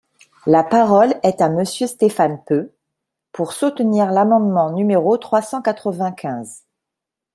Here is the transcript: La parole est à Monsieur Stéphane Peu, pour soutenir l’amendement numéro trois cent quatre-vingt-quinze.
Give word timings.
La 0.47 0.63
parole 0.63 1.13
est 1.21 1.41
à 1.41 1.49
Monsieur 1.49 1.85
Stéphane 1.85 2.43
Peu, 2.47 2.71
pour 3.31 3.53
soutenir 3.53 4.09
l’amendement 4.09 4.71
numéro 4.71 5.15
trois 5.19 5.43
cent 5.43 5.61
quatre-vingt-quinze. 5.61 6.63